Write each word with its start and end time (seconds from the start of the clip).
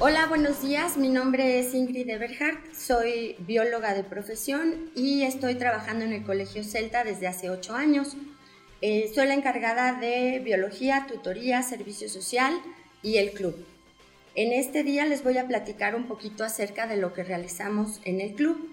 Hola, 0.00 0.26
buenos 0.26 0.62
días. 0.62 0.96
Mi 0.96 1.08
nombre 1.08 1.58
es 1.58 1.74
Ingrid 1.74 2.08
Eberhardt. 2.08 2.72
Soy 2.72 3.34
bióloga 3.40 3.94
de 3.94 4.04
profesión 4.04 4.92
y 4.94 5.24
estoy 5.24 5.56
trabajando 5.56 6.04
en 6.04 6.12
el 6.12 6.22
Colegio 6.22 6.62
Celta 6.62 7.02
desde 7.02 7.26
hace 7.26 7.50
ocho 7.50 7.74
años. 7.74 8.16
Eh, 8.80 9.10
soy 9.12 9.26
la 9.26 9.34
encargada 9.34 9.98
de 9.98 10.38
biología, 10.38 11.06
tutoría, 11.08 11.64
servicio 11.64 12.08
social 12.08 12.54
y 13.02 13.16
el 13.16 13.32
club. 13.32 13.56
En 14.36 14.52
este 14.52 14.84
día 14.84 15.04
les 15.04 15.24
voy 15.24 15.36
a 15.36 15.48
platicar 15.48 15.96
un 15.96 16.06
poquito 16.06 16.44
acerca 16.44 16.86
de 16.86 16.96
lo 16.96 17.12
que 17.12 17.24
realizamos 17.24 18.00
en 18.04 18.20
el 18.20 18.34
club. 18.34 18.70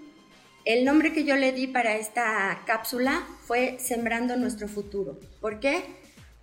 El 0.64 0.86
nombre 0.86 1.12
que 1.12 1.24
yo 1.24 1.36
le 1.38 1.54
di 1.54 1.66
para 1.66 1.96
esta 1.96 2.62
cápsula 2.68 3.28
fue 3.46 3.78
Sembrando 3.80 4.38
nuestro 4.38 4.68
futuro. 4.68 5.20
¿Por 5.42 5.60
qué? 5.60 5.86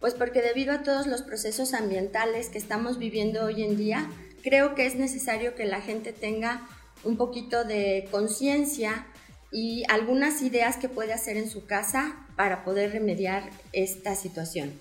Pues 0.01 0.15
porque 0.15 0.43
debido 0.43 0.73
a 0.73 0.83
todos 0.83 1.07
los 1.07 1.23
procesos 1.23 1.73
ambientales 1.73 2.49
que 2.49 2.59
estamos 2.59 2.99
viviendo 2.99 3.45
hoy 3.45 3.63
en 3.63 3.77
día, 3.77 4.11
creo 4.43 4.75
que 4.75 4.87
es 4.87 4.97
necesario 4.97 5.55
que 5.55 5.65
la 5.65 5.81
gente 5.81 6.13
tenga 6.13 6.69
un 7.05 7.17
poquito 7.17 7.65
de 7.65 8.09
conciencia 8.11 9.07
y 9.51 9.85
algunas 9.89 10.43
ideas 10.43 10.77
que 10.77 10.89
puede 10.89 11.13
hacer 11.13 11.37
en 11.37 11.49
su 11.49 11.67
casa 11.67 12.27
para 12.37 12.65
poder 12.65 12.93
remediar 12.93 13.51
esta 13.73 14.15
situación. 14.15 14.73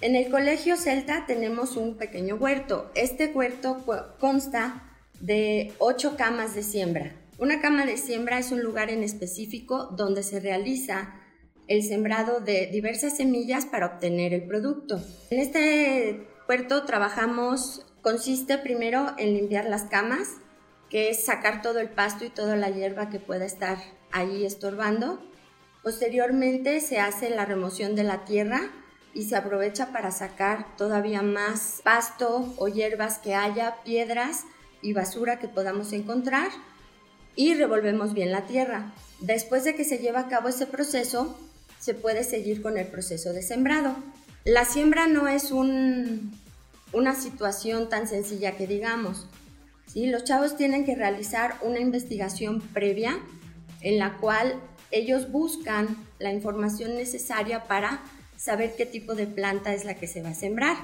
En 0.00 0.14
el 0.14 0.30
Colegio 0.30 0.76
Celta 0.76 1.24
tenemos 1.26 1.76
un 1.76 1.96
pequeño 1.96 2.36
huerto. 2.36 2.90
Este 2.94 3.28
huerto 3.28 3.84
consta 4.20 4.82
de 5.20 5.72
ocho 5.78 6.16
camas 6.16 6.54
de 6.54 6.62
siembra. 6.62 7.14
Una 7.38 7.60
cama 7.60 7.86
de 7.86 7.96
siembra 7.96 8.38
es 8.38 8.52
un 8.52 8.62
lugar 8.62 8.90
en 8.90 9.02
específico 9.02 9.88
donde 9.96 10.22
se 10.22 10.40
realiza 10.40 11.14
el 11.66 11.82
sembrado 11.82 12.40
de 12.40 12.66
diversas 12.66 13.16
semillas 13.16 13.66
para 13.66 13.86
obtener 13.86 14.32
el 14.32 14.44
producto. 14.44 15.02
En 15.30 15.40
este 15.40 16.26
huerto 16.48 16.84
trabajamos 16.84 17.84
Consiste 18.06 18.56
primero 18.56 19.14
en 19.18 19.34
limpiar 19.34 19.64
las 19.64 19.82
camas, 19.82 20.28
que 20.90 21.10
es 21.10 21.24
sacar 21.24 21.60
todo 21.60 21.80
el 21.80 21.88
pasto 21.88 22.24
y 22.24 22.28
toda 22.28 22.54
la 22.54 22.70
hierba 22.70 23.10
que 23.10 23.18
pueda 23.18 23.44
estar 23.44 23.78
ahí 24.12 24.46
estorbando. 24.46 25.20
Posteriormente 25.82 26.80
se 26.80 27.00
hace 27.00 27.30
la 27.30 27.46
remoción 27.46 27.96
de 27.96 28.04
la 28.04 28.24
tierra 28.24 28.60
y 29.12 29.24
se 29.24 29.34
aprovecha 29.34 29.90
para 29.90 30.12
sacar 30.12 30.76
todavía 30.76 31.22
más 31.22 31.80
pasto 31.82 32.54
o 32.58 32.68
hierbas 32.68 33.18
que 33.18 33.34
haya, 33.34 33.78
piedras 33.82 34.44
y 34.82 34.92
basura 34.92 35.40
que 35.40 35.48
podamos 35.48 35.92
encontrar 35.92 36.50
y 37.34 37.54
revolvemos 37.54 38.14
bien 38.14 38.30
la 38.30 38.46
tierra. 38.46 38.92
Después 39.18 39.64
de 39.64 39.74
que 39.74 39.82
se 39.82 39.98
lleva 39.98 40.20
a 40.20 40.28
cabo 40.28 40.48
ese 40.48 40.68
proceso, 40.68 41.36
se 41.80 41.94
puede 41.94 42.22
seguir 42.22 42.62
con 42.62 42.78
el 42.78 42.86
proceso 42.86 43.32
de 43.32 43.42
sembrado. 43.42 43.96
La 44.44 44.64
siembra 44.64 45.08
no 45.08 45.26
es 45.26 45.50
un 45.50 46.45
una 46.92 47.14
situación 47.14 47.88
tan 47.88 48.06
sencilla 48.08 48.56
que 48.56 48.66
digamos. 48.66 49.26
¿sí? 49.86 50.06
Los 50.06 50.24
chavos 50.24 50.56
tienen 50.56 50.84
que 50.84 50.94
realizar 50.94 51.56
una 51.62 51.80
investigación 51.80 52.60
previa 52.60 53.18
en 53.80 53.98
la 53.98 54.16
cual 54.18 54.60
ellos 54.90 55.30
buscan 55.30 55.96
la 56.18 56.32
información 56.32 56.94
necesaria 56.94 57.64
para 57.64 58.00
saber 58.36 58.74
qué 58.76 58.86
tipo 58.86 59.14
de 59.14 59.26
planta 59.26 59.74
es 59.74 59.84
la 59.84 59.94
que 59.94 60.06
se 60.06 60.22
va 60.22 60.30
a 60.30 60.34
sembrar. 60.34 60.76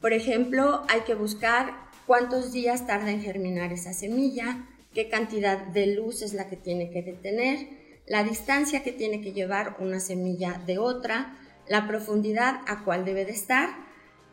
Por 0.00 0.12
ejemplo, 0.12 0.84
hay 0.88 1.00
que 1.02 1.14
buscar 1.14 1.74
cuántos 2.06 2.52
días 2.52 2.86
tarda 2.86 3.10
en 3.10 3.20
germinar 3.20 3.72
esa 3.72 3.92
semilla, 3.92 4.66
qué 4.94 5.08
cantidad 5.08 5.58
de 5.58 5.94
luz 5.94 6.22
es 6.22 6.32
la 6.32 6.48
que 6.48 6.56
tiene 6.56 6.90
que 6.90 7.02
detener, 7.02 7.68
la 8.06 8.24
distancia 8.24 8.82
que 8.82 8.92
tiene 8.92 9.20
que 9.20 9.32
llevar 9.32 9.76
una 9.80 10.00
semilla 10.00 10.62
de 10.66 10.78
otra, 10.78 11.36
la 11.68 11.86
profundidad 11.86 12.60
a 12.66 12.84
cuál 12.84 13.04
debe 13.04 13.26
de 13.26 13.32
estar 13.32 13.87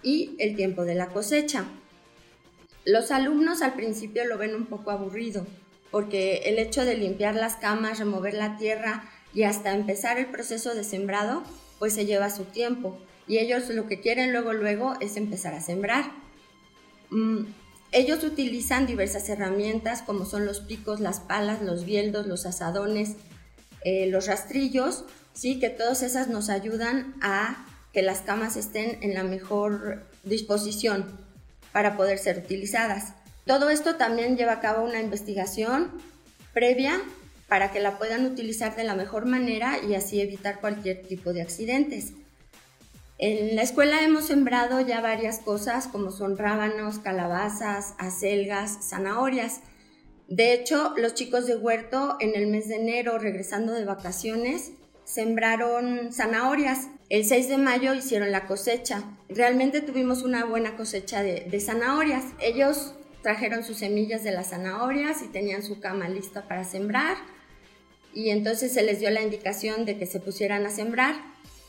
y 0.06 0.36
el 0.40 0.56
tiempo 0.56 0.86
de 0.86 0.96
la 0.96 1.08
cosecha. 1.08 1.66
Los 2.86 3.10
alumnos 3.12 3.64
al 3.64 3.74
principio 3.74 4.24
lo 4.26 4.38
ven 4.38 4.56
un 4.56 4.68
poco 4.68 4.92
aburrido, 4.92 5.46
porque 5.92 6.44
el 6.46 6.60
hecho 6.60 6.86
de 6.86 6.96
limpiar 6.96 7.36
las 7.36 7.56
camas, 7.56 7.98
remover 8.00 8.36
la 8.36 8.58
tierra 8.58 9.04
y 9.34 9.44
hasta 9.44 9.74
empezar 9.74 10.20
el 10.20 10.28
proceso 10.28 10.76
de 10.76 10.84
sembrado, 10.84 11.44
pues 11.80 11.94
se 11.94 12.06
lleva 12.06 12.30
su 12.30 12.46
tiempo. 12.46 12.98
Y 13.28 13.40
ellos 13.40 13.68
lo 13.70 13.88
que 13.88 14.00
quieren 14.00 14.32
luego, 14.32 14.54
luego 14.54 14.94
es 15.02 15.18
empezar 15.18 15.56
a 15.56 15.62
sembrar. 15.62 16.12
Mm, 17.10 17.46
ellos 17.92 18.24
utilizan 18.24 18.86
diversas 18.86 19.28
herramientas 19.30 20.04
como 20.04 20.26
son 20.26 20.46
los 20.46 20.60
picos, 20.60 21.00
las 21.00 21.20
palas, 21.20 21.64
los 21.64 21.86
bieldos, 21.86 22.28
los 22.28 22.46
asadones, 22.46 23.16
eh, 23.84 24.08
los 24.08 24.28
rastrillos, 24.28 25.06
sí, 25.34 25.60
que 25.60 25.70
todas 25.70 26.04
esas 26.04 26.28
nos 26.28 26.50
ayudan 26.50 27.16
a 27.22 27.66
que 27.96 28.02
las 28.02 28.20
camas 28.20 28.58
estén 28.58 28.98
en 29.02 29.14
la 29.14 29.24
mejor 29.24 30.04
disposición 30.24 31.06
para 31.72 31.96
poder 31.96 32.18
ser 32.18 32.38
utilizadas. 32.40 33.14
Todo 33.46 33.70
esto 33.70 33.96
también 33.96 34.36
lleva 34.36 34.52
a 34.52 34.60
cabo 34.60 34.84
una 34.84 35.00
investigación 35.00 35.92
previa 36.54 37.02
para 37.48 37.72
que 37.72 37.80
la 37.80 37.98
puedan 37.98 38.26
utilizar 38.26 38.76
de 38.76 38.84
la 38.84 38.96
mejor 38.96 39.26
manera 39.26 39.78
y 39.82 39.96
así 39.96 40.20
evitar 40.20 40.60
cualquier 40.60 41.04
tipo 41.08 41.32
de 41.32 41.42
accidentes. 41.42 42.12
En 43.18 43.56
la 43.56 43.62
escuela 43.62 44.02
hemos 44.02 44.26
sembrado 44.26 44.82
ya 44.82 45.00
varias 45.00 45.40
cosas 45.40 45.88
como 45.88 46.12
son 46.12 46.38
rábanos, 46.38 47.00
calabazas, 47.00 47.94
acelgas, 47.98 48.90
zanahorias. 48.90 49.62
De 50.28 50.54
hecho, 50.54 50.94
los 50.98 51.14
chicos 51.14 51.48
de 51.48 51.56
huerto 51.56 52.18
en 52.20 52.36
el 52.36 52.48
mes 52.48 52.68
de 52.68 52.76
enero, 52.76 53.20
regresando 53.20 53.72
de 53.72 53.86
vacaciones, 53.86 54.72
sembraron 55.06 56.12
zanahorias. 56.12 56.88
El 57.10 57.24
6 57.24 57.48
de 57.48 57.58
mayo 57.58 57.94
hicieron 57.94 58.32
la 58.32 58.48
cosecha. 58.48 59.04
Realmente 59.30 59.82
tuvimos 59.82 60.24
una 60.24 60.44
buena 60.44 60.76
cosecha 60.76 61.24
de, 61.24 61.60
zanahorias. 61.60 62.26
Ellos 62.42 62.96
trajeron 63.22 63.64
sus 63.64 63.78
semillas 63.78 64.24
de 64.24 64.32
las 64.32 64.50
zanahorias 64.50 65.22
y 65.22 65.28
tenían 65.28 65.64
su 65.64 65.80
cama 65.80 66.10
lista 66.10 66.48
para 66.48 66.64
sembrar. 66.64 67.18
Y 68.14 68.32
entonces 68.32 68.74
se 68.74 68.82
les 68.82 69.00
dio 69.00 69.10
la 69.12 69.22
indicación 69.22 69.86
de 69.86 69.98
que 69.98 70.06
se 70.06 70.20
pusieran 70.20 70.66
a 70.66 70.70
sembrar 70.70 71.16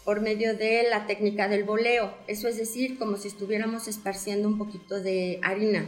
por 0.05 0.21
medio 0.21 0.57
de 0.57 0.87
la 0.89 1.07
técnica 1.07 1.49
del 1.49 1.65
boleo. 1.65 2.15
Eso 2.29 2.49
es 2.49 2.57
decir, 2.57 2.99
como 2.99 3.17
si 3.17 3.29
estuviéramos 3.29 3.89
esparciendo 3.89 4.49
un 4.49 4.57
poquito 4.57 5.01
de 5.01 5.41
harina. 5.43 5.87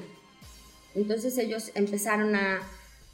Entonces 0.95 1.39
ellos 1.39 1.71
empezaron 1.75 2.35
a, 2.35 2.61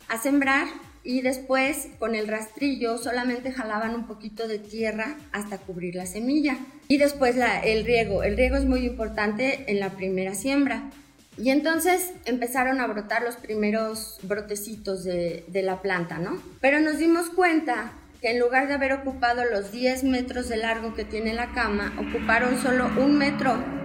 a 0.08 0.18
sembrar 0.18 0.68
y 1.04 1.20
después 1.20 1.88
con 1.98 2.14
el 2.14 2.26
rastrillo 2.26 2.96
solamente 2.96 3.52
jalaban 3.52 3.94
un 3.94 4.06
poquito 4.06 4.48
de 4.48 4.58
tierra 4.58 5.16
hasta 5.32 5.58
cubrir 5.58 5.94
la 5.94 6.06
semilla. 6.06 6.56
Y 6.88 6.96
después 6.96 7.36
el 7.62 7.84
riego. 7.84 8.22
El 8.22 8.36
riego 8.36 8.56
es 8.56 8.64
muy 8.64 8.86
importante 8.86 9.70
en 9.70 9.80
la 9.80 9.90
primera 9.90 10.34
siembra. 10.34 10.90
Y 11.36 11.50
entonces 11.50 12.12
empezaron 12.24 12.80
a 12.80 12.86
brotar 12.86 13.22
los 13.22 13.36
primeros 13.36 14.18
brotecitos 14.22 15.04
de, 15.04 15.44
la 15.52 15.82
planta, 15.82 16.18
¿no? 16.18 16.40
Pero 16.60 16.80
nos 16.80 16.98
dimos 16.98 17.28
cuenta 17.28 17.92
que 18.20 18.30
en 18.30 18.38
lugar 18.38 18.68
de 18.68 18.74
haber 18.74 18.92
ocupado 18.92 19.44
los 19.44 19.72
10 19.72 20.04
metros 20.04 20.48
de 20.48 20.56
largo 20.56 20.94
que 20.94 21.04
tiene 21.04 21.34
la 21.34 21.52
cama, 21.52 21.92
ocuparon 21.98 22.60
solo 22.62 22.88
un 22.98 23.18
metro 23.18 23.83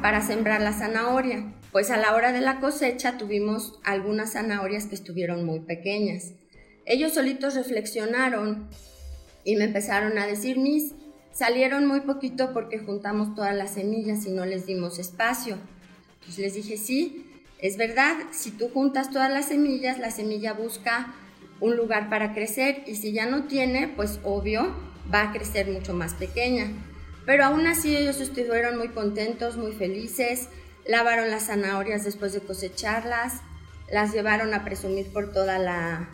para 0.00 0.20
sembrar 0.20 0.60
la 0.60 0.72
zanahoria 0.72 1.52
pues 1.72 1.90
a 1.90 1.96
la 1.96 2.14
hora 2.14 2.32
de 2.32 2.40
la 2.40 2.60
cosecha 2.60 3.18
tuvimos 3.18 3.78
algunas 3.84 4.32
zanahorias 4.32 4.86
que 4.86 4.94
estuvieron 4.94 5.44
muy 5.44 5.60
pequeñas. 5.60 6.32
Ellos 6.86 7.12
solitos 7.14 7.54
reflexionaron 7.54 8.68
y 9.44 9.56
me 9.56 9.64
empezaron 9.64 10.16
a 10.18 10.26
decir, 10.26 10.58
mis, 10.58 10.94
salieron 11.32 11.86
muy 11.86 12.00
poquito 12.00 12.54
porque 12.54 12.78
juntamos 12.78 13.34
todas 13.34 13.54
las 13.54 13.74
semillas 13.74 14.24
y 14.26 14.30
no 14.30 14.46
les 14.46 14.66
dimos 14.66 14.98
espacio. 14.98 15.56
Pues 16.24 16.38
les 16.38 16.54
dije, 16.54 16.78
sí, 16.78 17.26
es 17.58 17.76
verdad, 17.76 18.16
si 18.30 18.50
tú 18.50 18.70
juntas 18.70 19.10
todas 19.10 19.30
las 19.30 19.48
semillas, 19.48 19.98
la 19.98 20.10
semilla 20.10 20.54
busca 20.54 21.14
un 21.60 21.76
lugar 21.76 22.08
para 22.08 22.32
crecer 22.32 22.84
y 22.86 22.94
si 22.94 23.12
ya 23.12 23.26
no 23.26 23.44
tiene, 23.44 23.88
pues 23.88 24.20
obvio, 24.24 24.74
va 25.12 25.22
a 25.22 25.32
crecer 25.32 25.70
mucho 25.70 25.92
más 25.92 26.14
pequeña. 26.14 26.72
Pero 27.28 27.44
aún 27.44 27.66
así 27.66 27.94
ellos 27.94 28.22
estuvieron 28.22 28.78
muy 28.78 28.88
contentos, 28.88 29.58
muy 29.58 29.72
felices, 29.72 30.48
lavaron 30.86 31.30
las 31.30 31.48
zanahorias 31.48 32.02
después 32.02 32.32
de 32.32 32.40
cosecharlas, 32.40 33.42
las 33.92 34.14
llevaron 34.14 34.54
a 34.54 34.64
presumir 34.64 35.12
por 35.12 35.30
toda 35.30 35.58
la, 35.58 36.08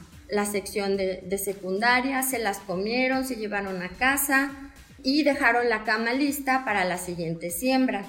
sección 0.44 0.96
de, 0.96 1.22
de, 1.24 1.38
secundaria, 1.38 2.24
se 2.24 2.40
las 2.40 2.58
comieron, 2.58 3.24
se 3.24 3.36
llevaron 3.36 3.80
a 3.80 3.90
casa 3.90 4.72
y 5.04 5.22
dejaron 5.22 5.68
la 5.68 5.84
cama 5.84 6.14
lista 6.14 6.64
para 6.64 6.84
la 6.84 6.98
siguiente 6.98 7.52
siembra. 7.52 8.04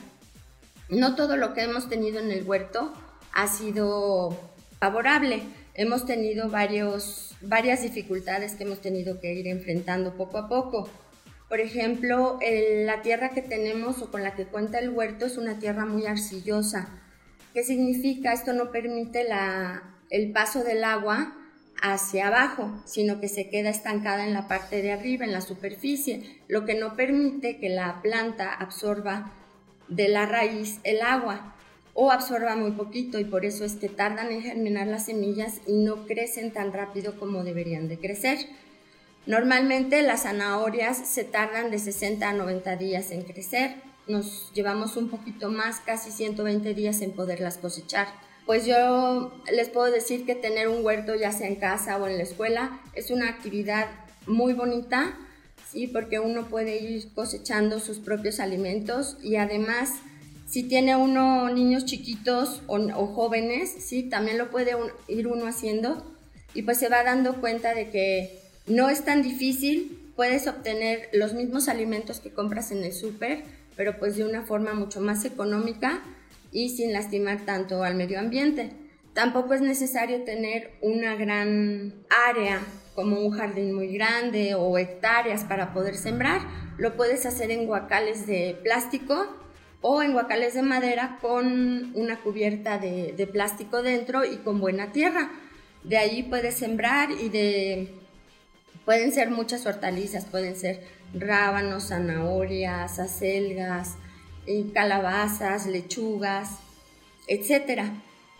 No 0.89 1.13
todo 1.13 1.37
lo 1.37 1.53
que 1.53 1.61
hemos 1.61 1.87
tenido 1.87 2.19
en 2.19 2.31
el 2.31 2.43
huerto 2.43 2.91
ha 3.33 3.47
sido 3.47 4.35
favorable. 4.79 5.43
Hemos 5.75 6.07
tenido 6.07 6.49
varios, 6.49 7.35
varias 7.41 7.83
dificultades 7.83 8.55
que 8.55 8.63
hemos 8.63 8.81
tenido 8.81 9.19
que 9.19 9.31
ir 9.35 9.45
enfrentando 9.45 10.17
poco 10.17 10.39
a 10.39 10.49
poco. 10.49 10.89
Por 11.55 11.61
ejemplo, 11.61 12.37
la 12.83 13.01
tierra 13.01 13.29
que 13.29 13.41
tenemos 13.41 14.01
o 14.01 14.11
con 14.11 14.23
la 14.23 14.35
que 14.35 14.43
cuenta 14.43 14.77
el 14.77 14.89
huerto 14.89 15.25
es 15.25 15.37
una 15.37 15.57
tierra 15.57 15.85
muy 15.85 16.05
arcillosa. 16.05 16.89
¿Qué 17.53 17.63
significa? 17.63 18.33
Esto 18.33 18.51
no 18.51 18.71
permite 18.71 19.25
el 20.09 20.33
paso 20.33 20.65
del 20.65 20.83
agua 20.83 21.33
hacia 21.81 22.27
abajo, 22.27 22.83
sino 22.83 23.21
que 23.21 23.29
se 23.29 23.49
queda 23.49 23.69
estancada 23.69 24.27
en 24.27 24.33
la 24.33 24.49
parte 24.49 24.81
de 24.81 24.91
arriba, 24.91 25.23
en 25.23 25.31
la 25.31 25.39
superficie, 25.39 26.41
lo 26.49 26.65
que 26.65 26.75
no 26.75 26.97
permite 26.97 27.57
que 27.57 27.69
la 27.69 28.01
planta 28.01 28.53
absorba 28.53 29.31
de 29.87 30.09
la 30.09 30.25
raíz 30.25 30.81
el 30.83 31.01
agua. 31.03 31.55
o 31.97 32.11
absorba 32.11 32.57
muy 32.57 32.71
poquito 32.71 33.17
y 33.17 33.23
por 33.23 33.45
eso 33.45 33.63
es 33.63 33.75
que 33.75 33.87
tardan 33.87 34.29
en 34.29 34.41
germinar 34.41 34.87
las 34.87 35.05
semillas 35.05 35.61
y 35.65 35.77
no 35.85 36.05
crecen 36.05 36.51
tan 36.51 36.73
rápido 36.73 37.17
como 37.17 37.45
deberían 37.45 37.87
de 37.87 37.97
crecer. 37.97 38.39
Normalmente 39.27 40.03
las 40.03 40.23
zanahorias 40.23 40.97
se 40.97 41.23
tardan 41.23 41.71
de 41.71 41.79
60 41.79 42.29
a 42.29 42.33
90 42.33 42.75
días 42.75 43.09
en 43.11 43.23
crecer. 43.23 43.75
Nos 44.07 44.51
llevamos 44.53 44.97
un 44.97 45.09
poquito 45.09 45.49
más, 45.49 45.79
casi 45.79 46.11
120 46.11 46.75
días 46.75 47.01
en 47.01 47.11
poderlas 47.11 47.57
cosechar. 47.57 48.07
Pues 48.45 48.67
yo 48.67 49.33
les 49.51 49.69
puedo 49.69 49.91
decir 49.91 50.25
que 50.25 50.35
tener 50.35 50.67
un 50.67 50.85
huerto 50.85 51.15
ya 51.15 51.31
sea 51.31 51.47
en 51.47 51.55
casa 51.55 51.97
o 51.97 52.07
en 52.07 52.17
la 52.17 52.23
escuela 52.23 52.79
es 52.93 53.09
una 53.09 53.27
actividad 53.27 53.87
muy 54.27 54.53
bonita, 54.53 55.17
¿sí? 55.71 55.87
porque 55.87 56.19
uno 56.19 56.47
puede 56.47 56.77
ir 56.77 57.11
cosechando 57.15 57.79
sus 57.79 57.97
propios 57.97 58.39
alimentos 58.39 59.17
y 59.23 59.37
además 59.37 59.93
si 60.47 60.61
tiene 60.61 60.95
uno 60.95 61.49
niños 61.49 61.85
chiquitos 61.85 62.61
o, 62.67 63.07
jóvenes, 63.07 63.73
¿sí? 63.79 64.03
también 64.03 64.37
lo 64.37 64.51
puede 64.51 64.75
ir 65.07 65.25
uno 65.25 65.47
haciendo 65.47 66.05
y 66.53 66.61
pues 66.61 66.77
se 66.77 66.87
va 66.87 67.03
dando 67.03 67.41
cuenta 67.41 67.73
de 67.73 67.89
que 67.89 68.44
no 68.67 68.89
es 68.89 69.05
tan 69.05 69.21
difícil, 69.21 70.11
puedes 70.15 70.47
obtener 70.47 71.09
los 71.13 71.33
mismos 71.33 71.67
alimentos 71.67 72.19
que 72.19 72.31
compras 72.31 72.71
en 72.71 72.83
el 72.83 72.93
súper, 72.93 73.43
pero 73.75 73.99
pues 73.99 74.15
de 74.15 74.25
una 74.25 74.43
forma 74.43 74.73
mucho 74.73 75.01
más 75.01 75.25
económica 75.25 76.01
y 76.51 76.69
sin 76.69 76.93
lastimar 76.93 77.45
tanto 77.45 77.83
al 77.83 77.95
medio 77.95 78.19
ambiente. 78.19 78.71
Tampoco 79.13 79.53
es 79.53 79.61
necesario 79.61 80.23
tener 80.23 80.71
una 80.81 81.15
gran 81.15 81.93
área 82.27 82.59
como 82.95 83.19
un 83.19 83.31
jardín 83.31 83.73
muy 83.73 83.93
grande 83.93 84.55
o 84.55 84.77
hectáreas 84.77 85.43
para 85.43 85.73
poder 85.73 85.95
sembrar. 85.95 86.41
Lo 86.77 86.95
puedes 86.95 87.25
hacer 87.25 87.51
en 87.51 87.65
guacales 87.65 88.25
de 88.25 88.57
plástico 88.63 89.27
o 89.81 90.01
en 90.01 90.13
guacales 90.13 90.53
de 90.53 90.63
madera 90.63 91.19
con 91.21 91.91
una 91.95 92.19
cubierta 92.21 92.77
de, 92.77 93.13
de 93.15 93.27
plástico 93.27 93.83
dentro 93.83 94.25
y 94.25 94.37
con 94.37 94.59
buena 94.59 94.91
tierra. 94.91 95.31
De 95.83 95.97
ahí 95.97 96.23
puedes 96.23 96.55
sembrar 96.55 97.11
y 97.11 97.29
de 97.29 98.04
pueden 98.85 99.11
ser 99.11 99.31
muchas 99.31 99.65
hortalizas, 99.65 100.25
pueden 100.25 100.55
ser 100.55 100.81
rábanos, 101.13 101.89
zanahorias, 101.89 102.99
acelgas, 102.99 103.95
calabazas, 104.73 105.65
lechugas, 105.65 106.51
etc. 107.27 107.83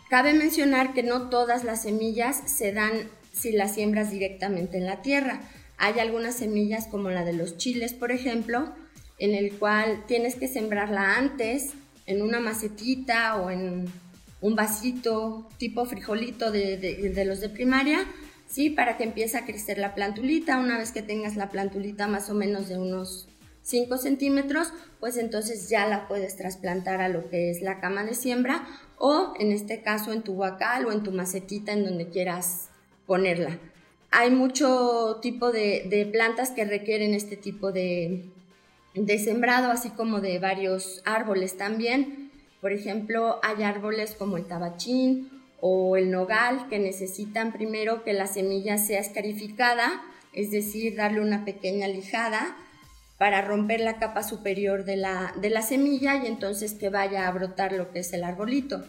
Cabe 0.09 0.33
mencionar 0.33 0.93
que 0.93 1.03
no 1.03 1.29
todas 1.29 1.63
las 1.63 1.81
semillas 1.81 2.41
se 2.45 2.71
dan 2.71 3.09
si 3.33 3.51
las 3.51 3.73
siembras 3.73 4.11
directamente 4.11 4.77
en 4.77 4.85
la 4.85 5.01
tierra. 5.01 5.41
Hay 5.77 5.99
algunas 5.99 6.35
semillas 6.35 6.87
como 6.87 7.09
la 7.09 7.25
de 7.25 7.33
los 7.33 7.57
chiles, 7.57 7.93
por 7.93 8.11
ejemplo, 8.11 8.73
en 9.17 9.33
el 9.33 9.53
cual 9.57 10.05
tienes 10.07 10.35
que 10.35 10.47
sembrarla 10.47 11.17
antes 11.17 11.73
en 12.05 12.21
una 12.21 12.39
macetita 12.39 13.35
o 13.37 13.49
en 13.49 13.85
un 14.41 14.55
vasito 14.55 15.49
tipo 15.57 15.85
frijolito 15.85 16.51
de, 16.51 16.77
de 16.77 17.25
los 17.25 17.41
de 17.41 17.49
primaria, 17.49 18.05
¿sí? 18.47 18.69
Para 18.69 18.97
que 18.97 19.03
empiece 19.03 19.37
a 19.37 19.45
crecer 19.45 19.77
la 19.77 19.95
plantulita. 19.95 20.57
Una 20.57 20.77
vez 20.77 20.91
que 20.91 21.01
tengas 21.01 21.35
la 21.35 21.49
plantulita 21.49 22.07
más 22.07 22.29
o 22.29 22.33
menos 22.33 22.67
de 22.69 22.77
unos 22.77 23.27
5 23.63 23.97
centímetros, 23.97 24.71
pues 24.99 25.17
entonces 25.17 25.69
ya 25.69 25.87
la 25.87 26.07
puedes 26.07 26.37
trasplantar 26.37 27.01
a 27.01 27.09
lo 27.09 27.29
que 27.29 27.49
es 27.49 27.61
la 27.61 27.79
cama 27.79 28.03
de 28.03 28.13
siembra 28.13 28.65
o 28.97 29.33
en 29.39 29.51
este 29.51 29.81
caso 29.81 30.13
en 30.13 30.21
tu 30.21 30.33
huacal 30.33 30.85
o 30.85 30.91
en 30.91 31.03
tu 31.03 31.11
macetita 31.11 31.71
en 31.73 31.83
donde 31.83 32.09
quieras 32.09 32.69
ponerla. 33.07 33.59
Hay 34.11 34.29
mucho 34.29 35.19
tipo 35.21 35.51
de, 35.51 36.09
plantas 36.11 36.51
que 36.51 36.63
requieren 36.63 37.13
este 37.13 37.35
tipo 37.35 37.71
de, 37.71 38.29
de 38.93 39.19
sembrado, 39.19 39.71
así 39.71 39.89
como 39.89 40.21
de 40.21 40.39
varios 40.39 41.01
árboles 41.03 41.57
también. 41.57 42.31
Por 42.61 42.71
ejemplo, 42.71 43.39
hay 43.43 43.63
árboles 43.63 44.15
como 44.15 44.37
el 44.37 44.45
tabachín 44.45 45.34
o 45.61 45.97
el 45.97 46.11
nogal 46.11 46.67
que 46.69 46.79
necesitan 46.79 47.51
primero 47.51 48.03
que 48.03 48.13
la 48.13 48.27
semilla 48.27 48.77
sea 48.77 48.99
escarificada, 48.99 50.03
es 50.33 50.51
decir, 50.51 50.95
darle 50.95 51.21
una 51.21 51.45
pequeña 51.45 51.87
lijada 51.87 52.57
para 53.17 53.41
romper 53.41 53.79
la 53.79 53.97
capa 53.97 54.23
superior 54.23 54.83
de 54.83 54.97
la, 54.97 55.33
de 55.37 55.49
la 55.49 55.61
semilla 55.61 56.17
y 56.17 56.27
entonces 56.27 56.73
que 56.73 56.89
vaya 56.89 57.27
a 57.27 57.31
brotar 57.31 57.71
lo 57.71 57.91
que 57.91 57.99
es 57.99 58.11
el 58.13 58.23
arbolito, 58.23 58.83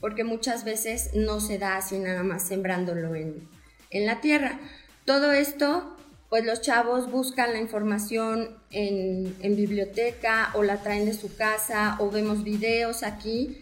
porque 0.00 0.24
muchas 0.24 0.64
veces 0.64 1.10
no 1.14 1.40
se 1.40 1.58
da 1.58 1.76
así 1.76 1.98
nada 1.98 2.22
más 2.22 2.48
sembrándolo 2.48 3.14
en, 3.14 3.48
en 3.90 4.06
la 4.06 4.20
tierra. 4.20 4.58
Todo 5.04 5.32
esto, 5.32 5.94
pues 6.30 6.44
los 6.44 6.62
chavos 6.62 7.10
buscan 7.10 7.52
la 7.52 7.60
información 7.60 8.56
en, 8.70 9.36
en, 9.40 9.56
biblioteca 9.56 10.50
o 10.54 10.62
la 10.62 10.78
traen 10.78 11.04
de 11.04 11.14
su 11.14 11.36
casa 11.36 11.96
o 12.00 12.10
vemos 12.10 12.42
videos 12.44 13.02
aquí 13.02 13.60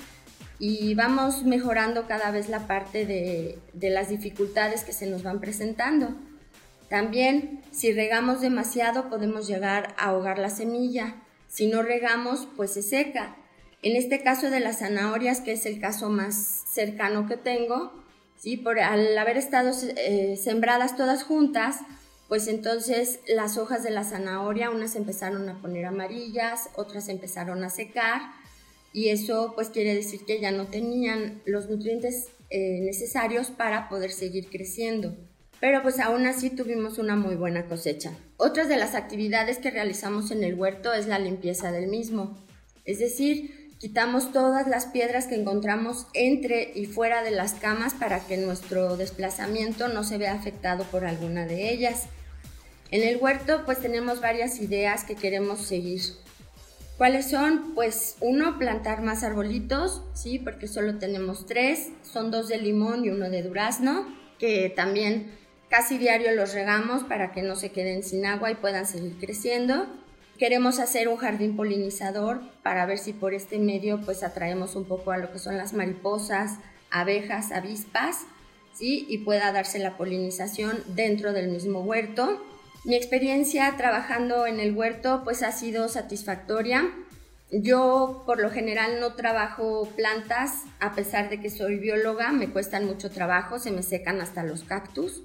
y 0.58 0.94
vamos 0.94 1.42
mejorando 1.42 2.06
cada 2.06 2.30
vez 2.30 2.48
la 2.48 2.66
parte 2.66 3.06
de, 3.06 3.58
las 3.90 4.08
dificultades 4.08 4.84
que 4.84 4.92
se 4.92 5.06
nos 5.06 5.22
van 5.22 5.40
presentando. 5.40 6.14
También, 6.88 7.62
si 7.72 7.92
regamos 7.92 8.40
demasiado, 8.40 9.08
podemos 9.08 9.48
llegar 9.48 9.94
a 9.98 10.06
ahogar 10.06 10.38
la 10.38 10.50
semilla. 10.50 11.16
Si 11.48 11.66
no 11.66 11.82
regamos, 11.82 12.48
pues 12.56 12.72
se 12.72 12.82
seca. 12.82 13.36
En 13.82 13.96
este 13.96 14.22
caso 14.22 14.50
de 14.50 14.60
las 14.60 14.78
zanahorias, 14.78 15.40
que 15.40 15.52
es 15.52 15.66
el 15.66 15.80
caso 15.80 16.08
más 16.08 16.64
cercano 16.66 17.26
que 17.26 17.36
tengo, 17.36 17.92
¿sí? 18.36 18.56
Por, 18.56 18.78
al 18.78 19.16
haber 19.18 19.36
estado 19.36 19.72
eh, 19.96 20.38
sembradas 20.42 20.96
todas 20.96 21.24
juntas, 21.24 21.80
pues 22.28 22.48
entonces 22.48 23.20
las 23.28 23.58
hojas 23.58 23.82
de 23.82 23.90
la 23.90 24.04
zanahoria, 24.04 24.70
unas 24.70 24.96
empezaron 24.96 25.48
a 25.48 25.60
poner 25.60 25.84
amarillas, 25.84 26.70
otras 26.76 27.08
empezaron 27.08 27.62
a 27.64 27.70
secar, 27.70 28.22
y 28.94 29.10
eso 29.10 29.52
pues 29.54 29.68
quiere 29.68 29.94
decir 29.94 30.24
que 30.24 30.40
ya 30.40 30.52
no 30.52 30.68
tenían 30.68 31.42
los 31.44 31.68
nutrientes 31.68 32.28
eh, 32.48 32.80
necesarios 32.80 33.50
para 33.50 33.90
poder 33.90 34.10
seguir 34.10 34.48
creciendo 34.48 35.14
pero 35.64 35.82
pues 35.82 35.98
aún 35.98 36.26
así 36.26 36.50
tuvimos 36.50 36.98
una 36.98 37.16
muy 37.16 37.36
buena 37.36 37.64
cosecha. 37.64 38.12
Otras 38.36 38.68
de 38.68 38.76
las 38.76 38.94
actividades 38.94 39.56
que 39.56 39.70
realizamos 39.70 40.30
en 40.30 40.44
el 40.44 40.56
huerto 40.56 40.92
es 40.92 41.06
la 41.06 41.18
limpieza 41.18 41.72
del 41.72 41.86
mismo, 41.86 42.36
es 42.84 42.98
decir, 42.98 43.70
quitamos 43.78 44.30
todas 44.30 44.68
las 44.68 44.84
piedras 44.84 45.26
que 45.26 45.36
encontramos 45.36 46.06
entre 46.12 46.72
y 46.74 46.84
fuera 46.84 47.22
de 47.22 47.30
las 47.30 47.54
camas 47.54 47.94
para 47.94 48.20
que 48.20 48.36
nuestro 48.36 48.98
desplazamiento 48.98 49.88
no 49.88 50.04
se 50.04 50.18
vea 50.18 50.34
afectado 50.34 50.84
por 50.84 51.06
alguna 51.06 51.46
de 51.46 51.72
ellas. 51.72 52.08
En 52.90 53.02
el 53.02 53.16
huerto 53.16 53.62
pues 53.64 53.80
tenemos 53.80 54.20
varias 54.20 54.60
ideas 54.60 55.04
que 55.04 55.14
queremos 55.14 55.60
seguir. 55.60 56.02
¿Cuáles 56.96 57.30
son? 57.30 57.74
Pues 57.74 58.16
uno, 58.20 58.58
plantar 58.58 59.02
más 59.02 59.24
arbolitos, 59.24 60.02
sí, 60.14 60.38
porque 60.38 60.68
solo 60.68 60.98
tenemos 60.98 61.46
tres, 61.46 61.90
son 62.02 62.30
dos 62.30 62.48
de 62.48 62.58
limón 62.58 63.04
y 63.04 63.10
uno 63.10 63.30
de 63.30 63.42
durazno, 63.42 64.06
que 64.38 64.72
también 64.74 65.32
Casi 65.74 65.98
diario 65.98 66.30
los 66.36 66.54
regamos 66.54 67.02
para 67.02 67.32
que 67.32 67.42
no 67.42 67.56
se 67.56 67.72
queden 67.72 68.04
sin 68.04 68.26
agua 68.26 68.48
y 68.48 68.54
puedan 68.54 68.86
seguir 68.86 69.16
creciendo. 69.18 69.86
Queremos 70.38 70.78
hacer 70.78 71.08
un 71.08 71.16
jardín 71.16 71.56
polinizador 71.56 72.42
para 72.62 72.86
ver 72.86 72.98
si 72.98 73.12
por 73.12 73.34
este 73.34 73.58
medio 73.58 74.00
pues 74.00 74.22
atraemos 74.22 74.76
un 74.76 74.84
poco 74.84 75.10
a 75.10 75.18
lo 75.18 75.32
que 75.32 75.40
son 75.40 75.56
las 75.56 75.72
mariposas, 75.72 76.58
abejas, 76.92 77.50
avispas, 77.50 78.20
¿sí? 78.72 79.04
Y 79.08 79.18
pueda 79.18 79.50
darse 79.50 79.80
la 79.80 79.96
polinización 79.96 80.80
dentro 80.94 81.32
del 81.32 81.48
mismo 81.48 81.80
huerto. 81.80 82.40
Mi 82.84 82.96
experiencia 82.96 83.74
trabajando 83.78 84.46
en 84.46 84.60
el 84.60 84.76
huerto 84.76 85.22
pues 85.24 85.42
ha 85.42 85.52
sido 85.52 85.88
satisfactoria. 85.88 86.90
Yo 87.50 88.24
por 88.26 88.38
lo 88.38 88.50
general 88.50 89.00
no 89.00 89.14
trabajo 89.14 89.88
plantas, 89.96 90.64
a 90.80 90.92
pesar 90.92 91.30
de 91.30 91.40
que 91.40 91.48
soy 91.48 91.78
bióloga, 91.78 92.30
me 92.32 92.50
cuestan 92.50 92.84
mucho 92.84 93.10
trabajo, 93.10 93.58
se 93.58 93.70
me 93.70 93.82
secan 93.82 94.20
hasta 94.20 94.42
los 94.42 94.64
cactus. 94.64 95.22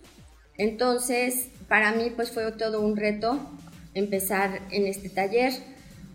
Entonces, 0.58 1.50
para 1.68 1.92
mí 1.92 2.14
pues 2.16 2.32
fue 2.32 2.50
todo 2.54 2.80
un 2.80 2.96
reto 2.96 3.38
empezar 3.94 4.62
en 4.72 4.88
este 4.88 5.10
taller. 5.10 5.52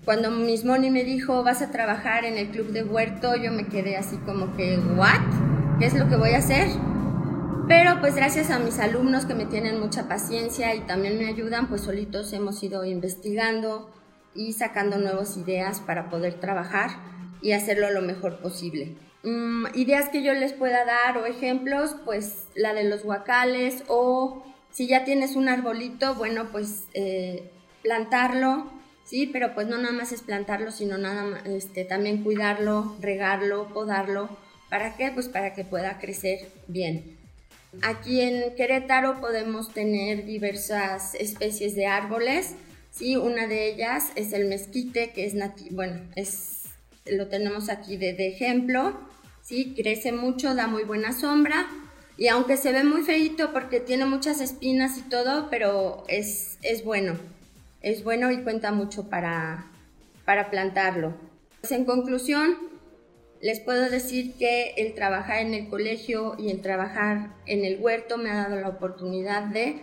Cuando 0.06 0.30
Miss 0.30 0.64
Moni 0.64 0.90
me 0.90 1.04
dijo, 1.04 1.42
vas 1.42 1.60
a 1.60 1.70
trabajar 1.70 2.24
en 2.24 2.38
el 2.38 2.48
club 2.48 2.72
de 2.72 2.84
huerto, 2.84 3.36
yo 3.36 3.52
me 3.52 3.66
quedé 3.66 3.98
así 3.98 4.16
como 4.16 4.56
que, 4.56 4.78
¿what? 4.96 5.20
¿Qué 5.78 5.86
es 5.86 5.94
lo 5.94 6.08
que 6.08 6.16
voy 6.16 6.30
a 6.30 6.38
hacer? 6.38 6.68
Pero 7.66 7.98
pues 7.98 8.14
gracias 8.14 8.50
a 8.50 8.58
mis 8.58 8.78
alumnos 8.78 9.24
que 9.24 9.34
me 9.34 9.46
tienen 9.46 9.80
mucha 9.80 10.06
paciencia 10.06 10.74
y 10.74 10.80
también 10.80 11.18
me 11.18 11.28
ayudan, 11.28 11.68
pues 11.68 11.80
solitos 11.80 12.32
hemos 12.34 12.62
ido 12.62 12.84
investigando 12.84 13.90
y 14.34 14.52
sacando 14.52 14.98
nuevas 14.98 15.38
ideas 15.38 15.80
para 15.80 16.10
poder 16.10 16.34
trabajar 16.34 16.90
y 17.40 17.52
hacerlo 17.52 17.90
lo 17.90 18.02
mejor 18.02 18.40
posible. 18.40 18.96
Mm, 19.22 19.66
ideas 19.74 20.10
que 20.10 20.22
yo 20.22 20.34
les 20.34 20.52
pueda 20.52 20.84
dar 20.84 21.16
o 21.16 21.24
ejemplos, 21.24 21.96
pues 22.04 22.48
la 22.54 22.74
de 22.74 22.84
los 22.84 23.02
guacales 23.02 23.82
o 23.88 24.44
si 24.70 24.86
ya 24.86 25.04
tienes 25.04 25.34
un 25.34 25.48
arbolito, 25.48 26.14
bueno, 26.16 26.48
pues 26.52 26.84
eh, 26.92 27.50
plantarlo, 27.82 28.70
sí, 29.04 29.26
pero 29.26 29.54
pues 29.54 29.68
no 29.68 29.78
nada 29.78 29.92
más 29.92 30.12
es 30.12 30.20
plantarlo, 30.20 30.70
sino 30.70 30.98
nada 30.98 31.40
este, 31.46 31.84
también 31.84 32.24
cuidarlo, 32.24 32.94
regarlo, 33.00 33.68
podarlo. 33.68 34.28
¿Para 34.68 34.96
qué? 34.96 35.10
Pues 35.14 35.28
para 35.28 35.54
que 35.54 35.64
pueda 35.64 35.98
crecer 35.98 36.50
bien. 36.68 37.23
Aquí 37.82 38.20
en 38.20 38.54
Querétaro 38.56 39.20
podemos 39.20 39.72
tener 39.72 40.24
diversas 40.24 41.14
especies 41.14 41.74
de 41.74 41.86
árboles, 41.86 42.54
sí, 42.90 43.16
una 43.16 43.46
de 43.46 43.70
ellas 43.70 44.12
es 44.14 44.32
el 44.32 44.46
mezquite, 44.48 45.10
que 45.12 45.26
es 45.26 45.34
nativo, 45.34 45.76
bueno, 45.76 46.00
es 46.14 46.64
lo 47.06 47.28
tenemos 47.28 47.68
aquí 47.68 47.96
de, 47.96 48.10
ejemplo, 48.26 48.98
¿sí? 49.42 49.74
Crece 49.76 50.12
mucho, 50.12 50.54
da 50.54 50.66
muy 50.66 50.84
buena 50.84 51.12
sombra 51.12 51.66
y 52.16 52.28
aunque 52.28 52.56
se 52.56 52.72
ve 52.72 52.84
muy 52.84 53.02
feito 53.02 53.52
porque 53.52 53.80
tiene 53.80 54.06
muchas 54.06 54.40
espinas 54.40 54.98
y 54.98 55.02
todo, 55.02 55.48
pero 55.50 56.04
es, 56.08 56.58
es 56.62 56.84
bueno, 56.84 57.14
es 57.82 58.04
bueno 58.04 58.30
y 58.30 58.42
cuenta 58.42 58.72
mucho 58.72 59.10
para, 59.10 59.66
para 60.24 60.50
plantarlo. 60.50 61.14
Pues 61.60 61.72
en 61.72 61.84
conclusión, 61.84 62.56
les 63.44 63.60
puedo 63.60 63.90
decir 63.90 64.38
que 64.38 64.72
el 64.78 64.94
trabajar 64.94 65.40
en 65.40 65.52
el 65.52 65.68
colegio 65.68 66.34
y 66.38 66.48
el 66.48 66.62
trabajar 66.62 67.34
en 67.44 67.66
el 67.66 67.78
huerto 67.78 68.16
me 68.16 68.30
ha 68.30 68.36
dado 68.36 68.58
la 68.58 68.70
oportunidad 68.70 69.42
de 69.42 69.82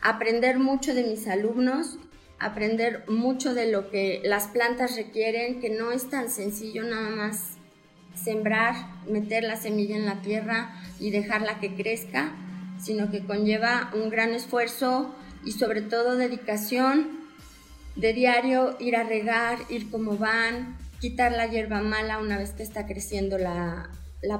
aprender 0.00 0.60
mucho 0.60 0.94
de 0.94 1.02
mis 1.02 1.26
alumnos, 1.26 1.98
aprender 2.38 3.02
mucho 3.08 3.52
de 3.52 3.68
lo 3.68 3.90
que 3.90 4.20
las 4.22 4.46
plantas 4.46 4.94
requieren, 4.94 5.60
que 5.60 5.70
no 5.70 5.90
es 5.90 6.08
tan 6.08 6.30
sencillo 6.30 6.84
nada 6.84 7.10
más 7.10 7.56
sembrar, 8.14 8.76
meter 9.08 9.42
la 9.42 9.56
semilla 9.56 9.96
en 9.96 10.06
la 10.06 10.22
tierra 10.22 10.80
y 11.00 11.10
dejarla 11.10 11.58
que 11.58 11.74
crezca, 11.74 12.30
sino 12.78 13.10
que 13.10 13.24
conlleva 13.24 13.90
un 13.92 14.08
gran 14.08 14.30
esfuerzo 14.34 15.12
y 15.44 15.50
sobre 15.50 15.82
todo 15.82 16.14
dedicación 16.14 17.24
de 17.96 18.12
diario, 18.12 18.76
ir 18.78 18.94
a 18.94 19.02
regar, 19.02 19.58
ir 19.68 19.90
como 19.90 20.16
van, 20.16 20.83
quitar 21.04 21.32
la 21.32 21.46
hierba 21.46 21.82
mala 21.82 22.16
una 22.18 22.38
vez 22.38 22.52
que 22.52 22.62
está 22.62 22.86
creciendo 22.86 23.36
la, 23.36 23.90